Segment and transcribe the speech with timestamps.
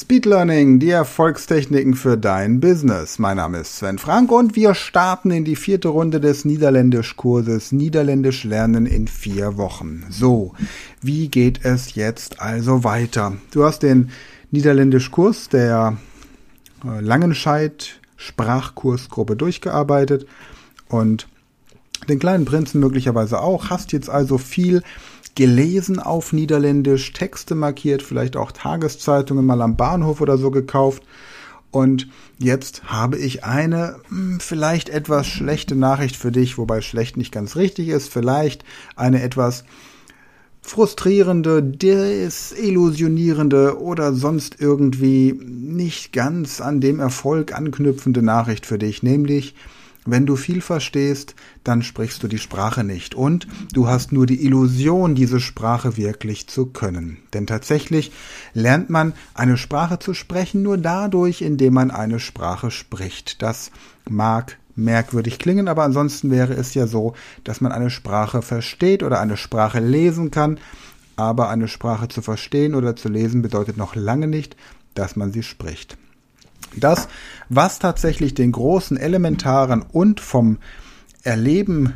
[0.00, 3.18] Speed Learning, die Erfolgstechniken für dein Business.
[3.18, 8.44] Mein Name ist Sven Frank und wir starten in die vierte Runde des Niederländischkurses Niederländisch
[8.44, 10.04] lernen in vier Wochen.
[10.08, 10.54] So,
[11.02, 13.38] wie geht es jetzt also weiter?
[13.50, 14.10] Du hast den
[14.52, 15.96] Niederländischkurs der
[16.84, 20.28] äh, Langenscheid Sprachkursgruppe durchgearbeitet
[20.88, 21.26] und
[22.08, 24.82] den kleinen Prinzen möglicherweise auch, hast jetzt also viel
[25.34, 31.02] gelesen auf Niederländisch, Texte markiert, vielleicht auch Tageszeitungen mal am Bahnhof oder so gekauft.
[31.70, 37.32] Und jetzt habe ich eine hm, vielleicht etwas schlechte Nachricht für dich, wobei schlecht nicht
[37.32, 38.64] ganz richtig ist, vielleicht
[38.96, 39.64] eine etwas
[40.60, 49.54] frustrierende, desillusionierende oder sonst irgendwie nicht ganz an dem Erfolg anknüpfende Nachricht für dich, nämlich
[50.10, 54.44] wenn du viel verstehst, dann sprichst du die Sprache nicht und du hast nur die
[54.44, 57.18] Illusion, diese Sprache wirklich zu können.
[57.34, 58.12] Denn tatsächlich
[58.54, 63.42] lernt man eine Sprache zu sprechen nur dadurch, indem man eine Sprache spricht.
[63.42, 63.70] Das
[64.08, 69.20] mag merkwürdig klingen, aber ansonsten wäre es ja so, dass man eine Sprache versteht oder
[69.20, 70.58] eine Sprache lesen kann,
[71.16, 74.56] aber eine Sprache zu verstehen oder zu lesen bedeutet noch lange nicht,
[74.94, 75.98] dass man sie spricht.
[76.76, 77.08] Das,
[77.48, 80.58] was tatsächlich den großen elementaren und vom
[81.22, 81.94] Erleben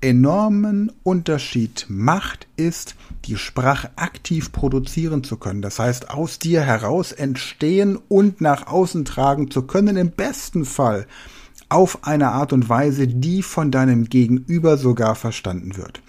[0.00, 5.62] enormen Unterschied macht, ist, die Sprache aktiv produzieren zu können.
[5.62, 11.06] Das heißt, aus dir heraus entstehen und nach außen tragen zu können, im besten Fall
[11.70, 16.02] auf eine Art und Weise, die von deinem Gegenüber sogar verstanden wird.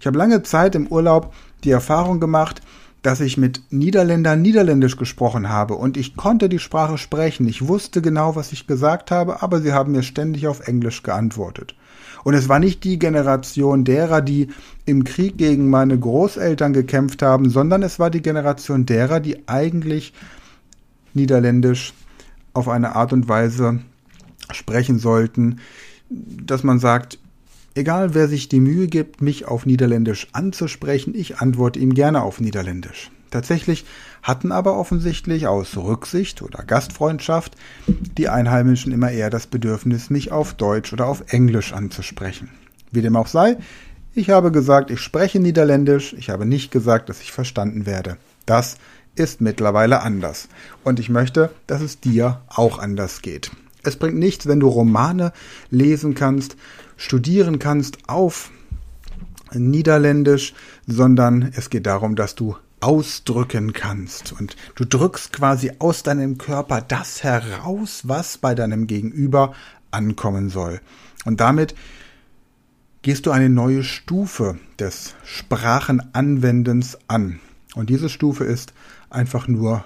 [0.00, 2.60] Ich habe lange Zeit im Urlaub die Erfahrung gemacht,
[3.02, 7.48] dass ich mit Niederländern Niederländisch gesprochen habe und ich konnte die Sprache sprechen.
[7.48, 11.74] Ich wusste genau, was ich gesagt habe, aber sie haben mir ständig auf Englisch geantwortet.
[12.24, 14.48] Und es war nicht die Generation derer, die
[14.86, 20.12] im Krieg gegen meine Großeltern gekämpft haben, sondern es war die Generation derer, die eigentlich
[21.14, 21.94] Niederländisch
[22.52, 23.80] auf eine Art und Weise
[24.52, 25.58] sprechen sollten,
[26.08, 27.18] dass man sagt,
[27.74, 32.38] Egal wer sich die Mühe gibt, mich auf Niederländisch anzusprechen, ich antworte ihm gerne auf
[32.38, 33.10] Niederländisch.
[33.30, 33.86] Tatsächlich
[34.22, 37.56] hatten aber offensichtlich aus Rücksicht oder Gastfreundschaft
[37.86, 42.50] die Einheimischen immer eher das Bedürfnis, mich auf Deutsch oder auf Englisch anzusprechen.
[42.90, 43.56] Wie dem auch sei,
[44.14, 48.18] ich habe gesagt, ich spreche Niederländisch, ich habe nicht gesagt, dass ich verstanden werde.
[48.44, 48.76] Das
[49.14, 50.48] ist mittlerweile anders.
[50.84, 53.50] Und ich möchte, dass es dir auch anders geht.
[53.82, 55.32] Es bringt nichts, wenn du Romane
[55.70, 56.56] lesen kannst,
[56.96, 58.50] studieren kannst auf
[59.52, 60.54] Niederländisch,
[60.86, 64.32] sondern es geht darum, dass du ausdrücken kannst.
[64.32, 69.52] Und du drückst quasi aus deinem Körper das heraus, was bei deinem Gegenüber
[69.90, 70.80] ankommen soll.
[71.24, 71.74] Und damit
[73.02, 77.40] gehst du eine neue Stufe des Sprachenanwendens an.
[77.74, 78.72] Und diese Stufe ist
[79.10, 79.84] einfach nur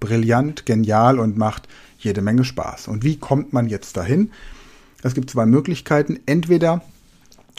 [0.00, 2.88] brillant, genial und macht jede Menge Spaß.
[2.88, 4.32] Und wie kommt man jetzt dahin?
[5.02, 6.20] Es gibt zwei Möglichkeiten.
[6.26, 6.82] Entweder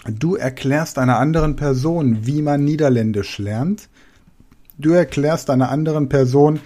[0.08, 3.90] du erklärst einer anderen Person, wie man Niederländisch lernt.
[4.78, 6.60] Du erklärst einer anderen Person,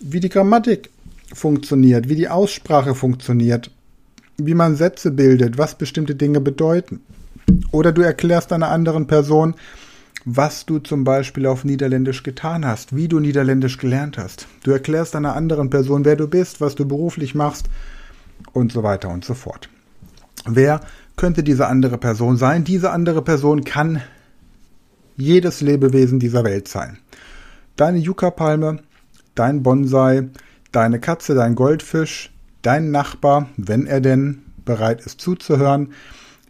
[0.00, 0.90] wie die Grammatik
[1.32, 3.70] funktioniert, wie die Aussprache funktioniert,
[4.36, 7.00] wie man Sätze bildet, was bestimmte Dinge bedeuten.
[7.72, 9.54] Oder du erklärst einer anderen Person,
[10.24, 14.46] was du zum Beispiel auf Niederländisch getan hast, wie du Niederländisch gelernt hast.
[14.62, 17.68] Du erklärst einer anderen Person, wer du bist, was du beruflich machst
[18.52, 19.68] und so weiter und so fort.
[20.50, 20.80] Wer
[21.16, 22.64] könnte diese andere Person sein?
[22.64, 24.02] Diese andere Person kann
[25.16, 26.98] jedes Lebewesen dieser Welt sein.
[27.76, 28.78] Deine Yucca-Palme,
[29.34, 30.28] dein Bonsai,
[30.72, 32.32] deine Katze, dein Goldfisch,
[32.62, 35.92] dein Nachbar, wenn er denn bereit ist zuzuhören,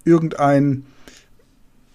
[0.05, 0.85] irgendein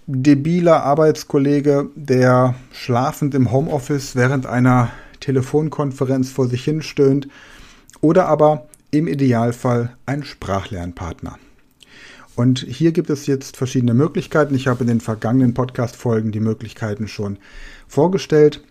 [0.06, 4.90] debiler Arbeitskollege, der schlafend im Homeoffice während einer
[5.22, 7.30] Telefonkonferenz vor sich hin stöhnt,
[8.02, 11.38] oder aber im Idealfall ein Sprachlernpartner.
[12.36, 14.56] Und hier gibt es jetzt verschiedene Möglichkeiten.
[14.56, 17.38] Ich habe in den vergangenen Podcast-Folgen die Möglichkeiten schon
[17.88, 18.64] vorgestellt.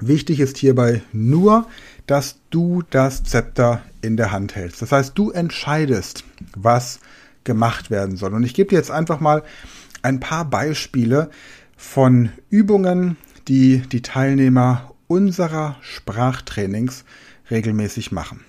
[0.00, 1.66] Wichtig ist hierbei nur,
[2.06, 4.82] dass du das Zepter in der Hand hältst.
[4.82, 6.24] Das heißt, du entscheidest,
[6.56, 7.00] was
[7.44, 8.34] gemacht werden soll.
[8.34, 9.42] Und ich gebe dir jetzt einfach mal
[10.02, 11.30] ein paar Beispiele
[11.76, 13.16] von Übungen,
[13.46, 17.04] die die Teilnehmer unserer Sprachtrainings
[17.50, 18.44] regelmäßig machen.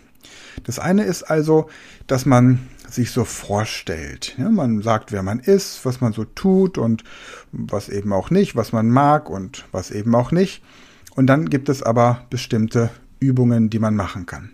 [0.63, 1.69] Das eine ist also,
[2.07, 2.59] dass man
[2.93, 4.35] sich so vorstellt.
[4.37, 7.03] Ja, man sagt, wer man ist, was man so tut und
[7.51, 10.63] was eben auch nicht, was man mag und was eben auch nicht.
[11.15, 12.89] Und dann gibt es aber bestimmte
[13.19, 14.51] Übungen, die man machen kann.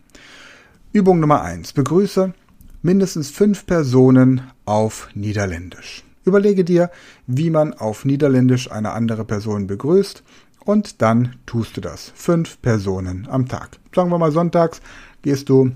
[0.91, 2.33] Übung Nummer eins: Begrüße
[2.81, 6.03] mindestens fünf Personen auf Niederländisch.
[6.25, 6.91] Überlege dir,
[7.25, 10.23] wie man auf Niederländisch eine andere Person begrüßt
[10.65, 12.11] Und dann tust du das.
[12.15, 13.79] Fünf Personen am Tag.
[13.95, 14.81] Sagen wir mal sonntags
[15.21, 15.71] gehst du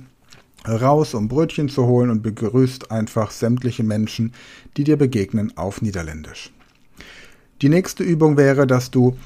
[0.67, 4.33] raus, um Brötchen zu holen und begrüßt einfach sämtliche Menschen,
[4.77, 6.51] die dir begegnen auf Niederländisch.
[7.61, 9.17] Die nächste Übung wäre, dass du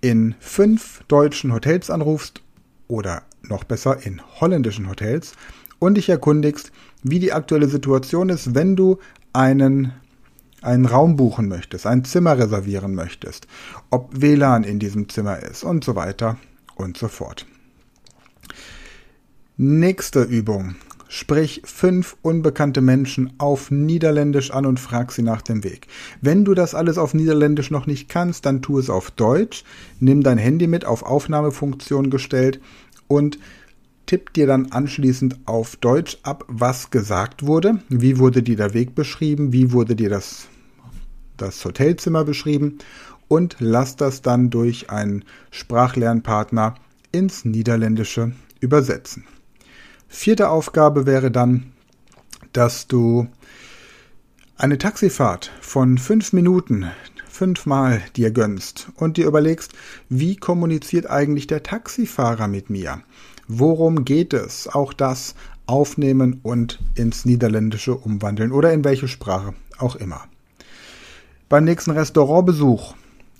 [0.00, 2.42] in fünf deutschen Hotels anrufst
[2.88, 5.32] oder noch besser in holländischen Hotels
[5.78, 8.98] und dich erkundigst, wie die aktuelle Situation ist, wenn du
[9.32, 9.92] einen
[10.64, 13.46] einen Raum buchen möchtest, ein Zimmer reservieren möchtest,
[13.90, 16.38] ob WLAN in diesem Zimmer ist und so weiter
[16.76, 17.44] und so fort.
[19.56, 20.74] Nächste Übung.
[21.06, 25.86] Sprich fünf unbekannte Menschen auf Niederländisch an und frag sie nach dem Weg.
[26.20, 29.62] Wenn du das alles auf Niederländisch noch nicht kannst, dann tu es auf Deutsch.
[30.00, 32.60] Nimm dein Handy mit auf Aufnahmefunktion gestellt
[33.06, 33.38] und
[34.06, 37.78] tipp dir dann anschließend auf Deutsch ab, was gesagt wurde.
[37.88, 39.52] Wie wurde dir der Weg beschrieben?
[39.52, 40.48] Wie wurde dir das,
[41.36, 42.78] das Hotelzimmer beschrieben?
[43.28, 46.74] Und lass das dann durch einen Sprachlernpartner
[47.12, 49.24] ins Niederländische übersetzen.
[50.16, 51.72] Vierte Aufgabe wäre dann,
[52.52, 53.26] dass du
[54.56, 56.86] eine Taxifahrt von fünf Minuten
[57.28, 59.72] fünfmal dir gönnst und dir überlegst,
[60.08, 63.02] wie kommuniziert eigentlich der Taxifahrer mit mir?
[63.48, 64.68] Worum geht es?
[64.68, 65.34] Auch das
[65.66, 70.22] aufnehmen und ins Niederländische umwandeln oder in welche Sprache auch immer.
[71.48, 72.94] Beim nächsten Restaurantbesuch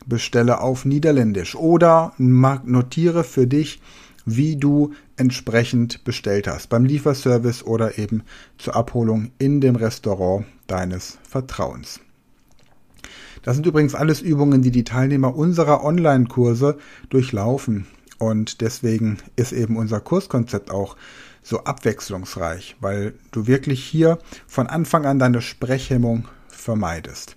[0.06, 3.80] bestelle auf Niederländisch oder notiere für dich,
[4.24, 8.22] wie du entsprechend bestellt hast, beim Lieferservice oder eben
[8.58, 12.00] zur Abholung in dem Restaurant deines Vertrauens.
[13.42, 16.78] Das sind übrigens alles Übungen, die die Teilnehmer unserer Online-Kurse
[17.10, 17.86] durchlaufen.
[18.18, 20.96] Und deswegen ist eben unser Kurskonzept auch
[21.42, 27.36] so abwechslungsreich, weil du wirklich hier von Anfang an deine Sprechhemmung vermeidest.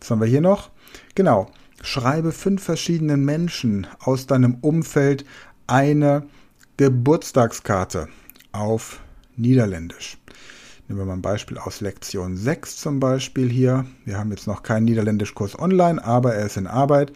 [0.00, 0.70] Was haben wir hier noch?
[1.14, 1.50] Genau.
[1.82, 5.24] Schreibe fünf verschiedenen Menschen aus deinem Umfeld
[5.66, 6.24] eine
[6.76, 8.08] Geburtstagskarte
[8.52, 9.00] auf
[9.36, 10.18] Niederländisch.
[10.86, 13.86] Nehmen wir mal ein Beispiel aus Lektion 6 zum Beispiel hier.
[14.04, 17.12] Wir haben jetzt noch keinen Niederländischkurs online, aber er ist in Arbeit.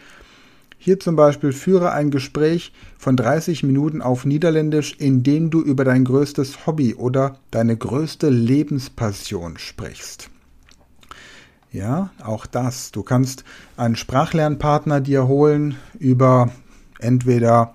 [0.78, 5.84] Hier zum Beispiel führe ein Gespräch von 30 Minuten auf Niederländisch, in dem du über
[5.84, 10.30] dein größtes Hobby oder deine größte Lebenspassion sprichst.
[11.72, 12.92] Ja, auch das.
[12.92, 13.44] Du kannst
[13.76, 16.50] einen Sprachlernpartner dir holen über
[17.00, 17.74] entweder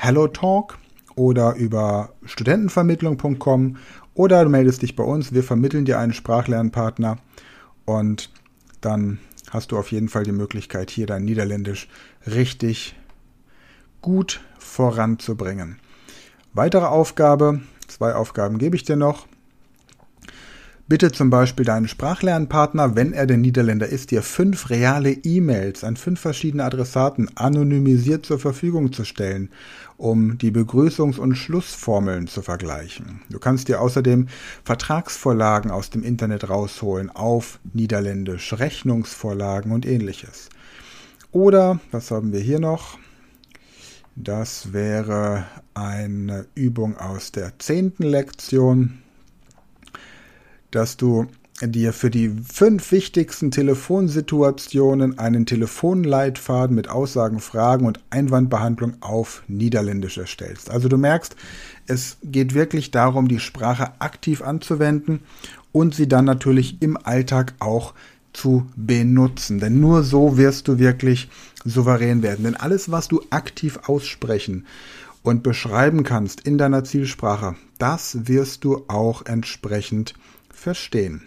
[0.00, 0.78] HelloTalk
[1.14, 3.76] oder über studentenvermittlung.com
[4.14, 5.34] oder du meldest dich bei uns.
[5.34, 7.18] Wir vermitteln dir einen Sprachlernpartner
[7.84, 8.30] und
[8.80, 9.18] dann
[9.50, 11.88] hast du auf jeden Fall die Möglichkeit, hier dein Niederländisch
[12.26, 12.96] richtig
[14.00, 15.78] gut voranzubringen.
[16.54, 19.26] Weitere Aufgabe, zwei Aufgaben gebe ich dir noch.
[20.90, 25.94] Bitte zum Beispiel deinen Sprachlernpartner, wenn er der Niederländer ist, dir fünf reale E-Mails an
[25.94, 29.50] fünf verschiedene Adressaten anonymisiert zur Verfügung zu stellen,
[29.98, 33.20] um die Begrüßungs- und Schlussformeln zu vergleichen.
[33.30, 34.26] Du kannst dir außerdem
[34.64, 40.48] Vertragsvorlagen aus dem Internet rausholen auf Niederländisch, Rechnungsvorlagen und ähnliches.
[41.30, 42.98] Oder, was haben wir hier noch?
[44.16, 48.98] Das wäre eine Übung aus der zehnten Lektion
[50.70, 51.26] dass du
[51.62, 60.16] dir für die fünf wichtigsten Telefonsituationen einen Telefonleitfaden mit Aussagen, Fragen und Einwandbehandlung auf Niederländisch
[60.16, 60.70] erstellst.
[60.70, 61.36] Also du merkst,
[61.86, 65.20] es geht wirklich darum, die Sprache aktiv anzuwenden
[65.72, 67.94] und sie dann natürlich im Alltag auch
[68.32, 69.58] zu benutzen.
[69.58, 71.28] Denn nur so wirst du wirklich
[71.64, 72.44] souverän werden.
[72.44, 74.66] Denn alles, was du aktiv aussprechen
[75.22, 80.14] und beschreiben kannst in deiner Zielsprache, das wirst du auch entsprechend
[80.60, 81.22] verstehen.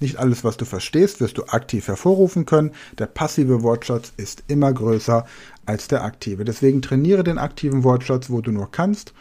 [0.00, 2.72] Nicht alles, was du verstehst, wirst du aktiv hervorrufen können.
[2.98, 5.24] Der passive Wortschatz ist immer größer
[5.64, 6.44] als der aktive.
[6.44, 9.14] Deswegen trainiere den aktiven Wortschatz, wo du nur kannst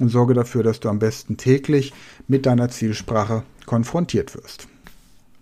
[0.00, 1.92] und sorge dafür, dass du am besten täglich
[2.26, 4.66] mit deiner Zielsprache konfrontiert wirst.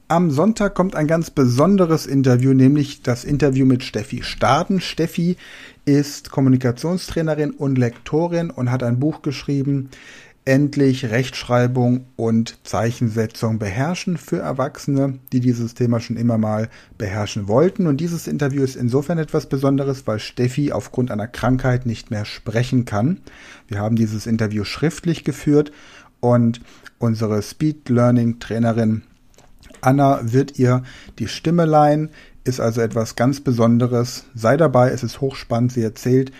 [0.09, 4.83] Am Sonntag kommt ein ganz besonderes Interview, nämlich das Interview mit Steffi Staden.
[4.83, 5.39] Steffi
[5.87, 9.89] ist Kommunikationstrainerin und Lektorin und hat ein Buch geschrieben,
[10.45, 17.87] endlich Rechtschreibung und Zeichensetzung beherrschen für Erwachsene, die dieses Thema schon immer mal beherrschen wollten.
[17.87, 22.85] Und dieses Interview ist insofern etwas Besonderes, weil Steffi aufgrund einer Krankheit nicht mehr sprechen
[22.85, 23.21] kann.
[23.69, 25.73] Wir haben dieses Interview schriftlich geführt
[26.21, 26.61] und
[26.99, 29.03] unsere Speed Learning Trainerin
[29.81, 30.83] Anna wird ihr
[31.19, 32.11] die Stimme leihen,
[32.45, 34.25] ist also etwas ganz Besonderes.
[34.35, 35.73] Sei dabei, es ist hochspannend.
[35.73, 36.33] Sie erzählt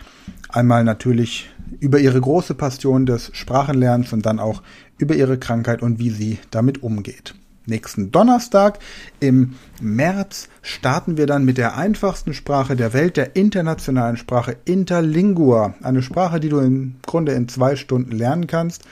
[0.49, 4.63] einmal natürlich über ihre große Passion des Sprachenlernens und dann auch
[4.99, 7.35] über ihre Krankheit und wie sie damit umgeht.
[7.67, 8.79] nächsten Donnerstag.
[9.21, 15.75] Im März starten wir dann mit der einfachsten Sprache der Welt, der internationalen Sprache Interlingua.
[15.83, 18.83] Eine Sprache, die du im Grunde in zwei Stunden lernen kannst.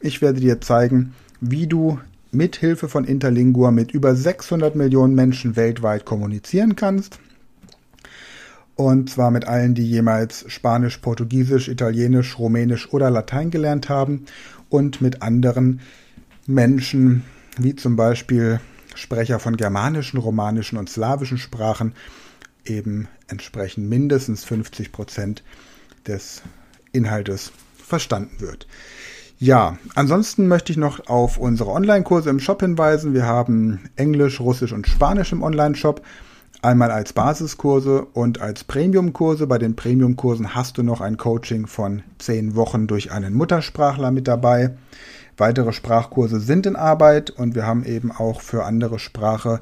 [0.00, 2.00] Ich werde dir zeigen, wie du
[2.32, 7.18] mit Hilfe von Interlingua mit über 600 Millionen Menschen weltweit kommunizieren kannst.
[8.76, 14.26] Und zwar mit allen, die jemals Spanisch, Portugiesisch, Italienisch, Rumänisch oder Latein gelernt haben
[14.68, 15.80] und mit anderen
[16.46, 17.24] Menschen,
[17.56, 18.60] wie zum Beispiel
[18.94, 21.94] Sprecher von germanischen, romanischen und slawischen Sprachen,
[22.66, 25.42] eben entsprechend mindestens 50 Prozent
[26.06, 26.42] des
[26.92, 28.66] Inhaltes verstanden wird.
[29.38, 33.12] Ja, ansonsten möchte ich noch auf unsere Online-Kurse im Shop hinweisen.
[33.12, 36.02] Wir haben Englisch, Russisch und Spanisch im Online-Shop.
[36.62, 39.46] Einmal als Basiskurse und als Premium-Kurse.
[39.46, 44.26] Bei den Premium-Kursen hast du noch ein Coaching von zehn Wochen durch einen Muttersprachler mit
[44.26, 44.76] dabei.
[45.36, 49.60] Weitere Sprachkurse sind in Arbeit und wir haben eben auch für andere Sprache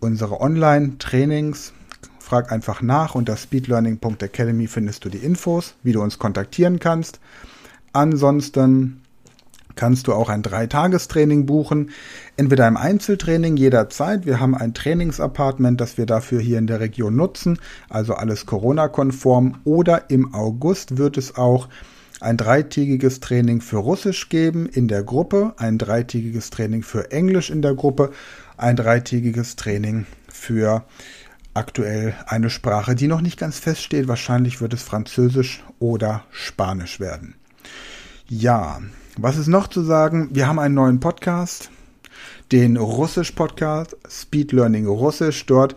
[0.00, 1.72] unsere Online-Trainings.
[2.18, 7.20] Frag einfach nach unter speedlearning.academy findest du die Infos, wie du uns kontaktieren kannst.
[7.92, 9.03] Ansonsten
[9.76, 11.90] kannst du auch ein Dreitagestraining buchen,
[12.36, 14.26] entweder im Einzeltraining jederzeit.
[14.26, 19.60] Wir haben ein Trainingsapartment, das wir dafür hier in der Region nutzen, also alles Corona-konform.
[19.64, 21.68] Oder im August wird es auch
[22.20, 27.60] ein dreitägiges Training für Russisch geben in der Gruppe, ein dreitägiges Training für Englisch in
[27.60, 28.12] der Gruppe,
[28.56, 30.84] ein dreitägiges Training für
[31.52, 34.08] aktuell eine Sprache, die noch nicht ganz feststeht.
[34.08, 37.34] Wahrscheinlich wird es Französisch oder Spanisch werden.
[38.28, 38.80] Ja,
[39.16, 40.30] was ist noch zu sagen?
[40.32, 41.70] Wir haben einen neuen Podcast,
[42.50, 45.46] den Russisch-Podcast, Speed Learning Russisch.
[45.46, 45.76] Dort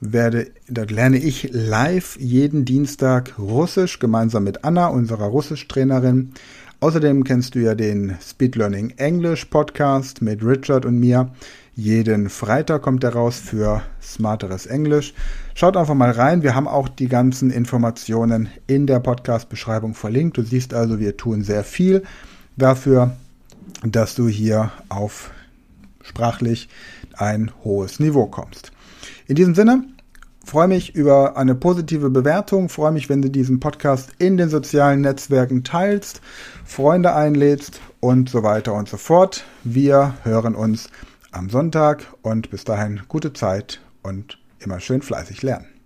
[0.00, 6.32] werde, dort lerne ich live jeden Dienstag Russisch gemeinsam mit Anna, unserer Russisch-Trainerin.
[6.78, 11.32] Außerdem kennst du ja den Speed Learning English Podcast mit Richard und mir.
[11.74, 15.14] Jeden Freitag kommt er raus für smarteres Englisch.
[15.54, 16.44] Schaut einfach mal rein.
[16.44, 20.36] Wir haben auch die ganzen Informationen in der Podcast-Beschreibung verlinkt.
[20.36, 22.04] Du siehst also, wir tun sehr viel
[22.58, 23.12] dafür,
[23.82, 25.30] dass du hier auf
[26.02, 26.68] sprachlich
[27.16, 28.72] ein hohes Niveau kommst.
[29.26, 29.84] In diesem Sinne,
[30.44, 35.02] freue mich über eine positive Bewertung, freue mich, wenn du diesen Podcast in den sozialen
[35.02, 36.20] Netzwerken teilst,
[36.64, 39.44] Freunde einlädst und so weiter und so fort.
[39.64, 40.88] Wir hören uns
[41.30, 45.77] am Sonntag und bis dahin gute Zeit und immer schön fleißig lernen.